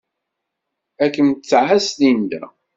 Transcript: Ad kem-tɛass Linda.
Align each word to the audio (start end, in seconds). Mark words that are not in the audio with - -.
Ad 1.03 1.11
kem-tɛass 1.15 1.87
Linda. 1.99 2.43